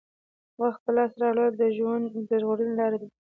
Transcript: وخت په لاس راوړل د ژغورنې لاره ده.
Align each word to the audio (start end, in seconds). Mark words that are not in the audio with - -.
وخت 0.61 0.79
په 0.85 0.91
لاس 0.97 1.11
راوړل 1.21 1.53
د 2.29 2.33
ژغورنې 2.41 2.73
لاره 2.79 2.97
ده. 3.01 3.07